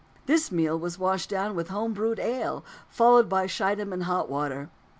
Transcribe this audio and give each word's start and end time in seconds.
This 0.25 0.51
meal 0.51 0.79
was 0.79 0.97
washed 0.97 1.29
down 1.29 1.55
with 1.55 1.67
home 1.69 1.93
brewed 1.93 2.17
ale, 2.17 2.65
followed 2.89 3.29
by 3.29 3.45
Schiedam 3.45 3.93
and 3.93 4.05
hot 4.05 4.31
water. 4.31 4.71